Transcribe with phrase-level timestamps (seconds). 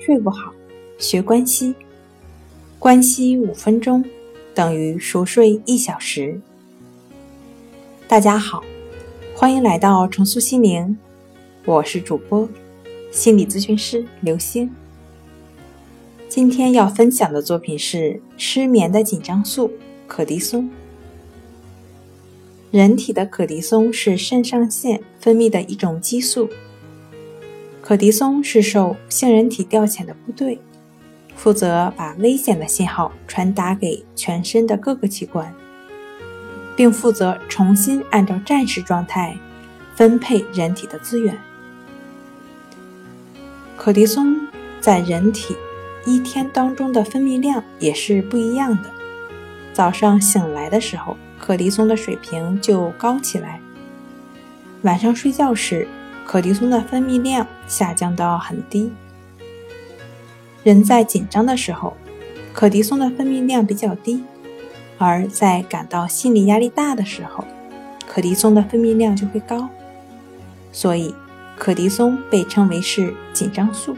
[0.00, 0.54] 睡不好，
[0.98, 1.74] 学关息。
[2.78, 4.02] 关息五分钟
[4.54, 6.40] 等于熟睡一小时。
[8.08, 8.64] 大家好，
[9.34, 10.96] 欢迎来到重塑心灵，
[11.66, 12.48] 我是主播
[13.10, 14.74] 心理咨询师刘星。
[16.30, 19.70] 今天要分享的作品是失眠的紧张素——
[20.08, 20.70] 可的松。
[22.70, 26.48] 人体的可的松是肾上腺分泌的一种激素。
[27.90, 30.60] 可的松是受杏仁体调遣的部队，
[31.34, 35.52] 负责把危险的信号传达给全身的各个器官，
[36.76, 39.36] 并负责重新按照战时状态
[39.96, 41.36] 分配人体的资源。
[43.76, 44.38] 可的松
[44.80, 45.56] 在人体
[46.06, 48.88] 一天当中的分泌量也是不一样的。
[49.72, 53.58] 早上醒来的时候，可的松的水平就高起来；
[54.82, 55.88] 晚上睡觉时，
[56.30, 58.92] 可的松的分泌量下降到很低。
[60.62, 61.92] 人在紧张的时候，
[62.52, 64.20] 可的松的分泌量比较低；
[64.96, 67.44] 而在感到心理压力大的时候，
[68.06, 69.68] 可的松的分泌量就会高。
[70.70, 71.12] 所以，
[71.56, 73.96] 可的松被称为是紧张素。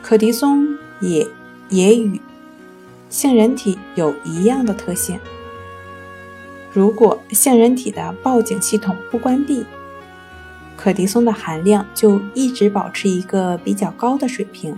[0.00, 0.66] 可的松
[1.02, 1.28] 也
[1.68, 2.18] 也与
[3.10, 5.20] 杏仁体有一样的特性。
[6.72, 9.66] 如果杏仁体的报警系统不关闭，
[10.78, 14.76] 可的松的含量就一直保持一个比较高的水平，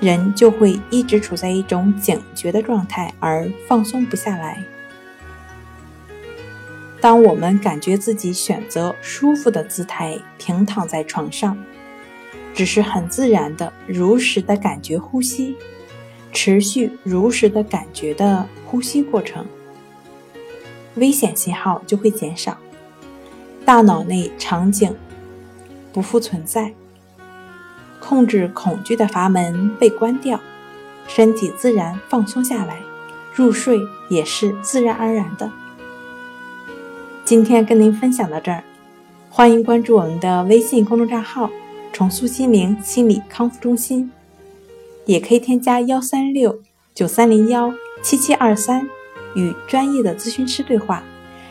[0.00, 4.60] 人就会一直处在一种警觉的状态，而放松不下来。
[7.00, 11.56] 当我们感觉自己选择舒服的姿态平躺在床上，
[12.52, 15.56] 只是很自然的、如实的感觉呼吸，
[16.32, 19.46] 持续如实的感觉的呼吸过程，
[20.96, 22.58] 危险信号就会减少。
[23.68, 24.96] 大脑内场景
[25.92, 26.72] 不复存在，
[28.00, 30.40] 控制恐惧的阀门被关掉，
[31.06, 32.80] 身体自然放松下来，
[33.34, 35.52] 入睡也是自然而然的。
[37.26, 38.64] 今天跟您分享到这儿，
[39.28, 41.50] 欢迎关注我们的微信公众账号
[41.92, 44.10] “重塑心灵心理康复中心”，
[45.04, 46.62] 也可以添加幺三六
[46.94, 48.88] 九三零幺七七二三
[49.34, 51.02] 与专业的咨询师对话。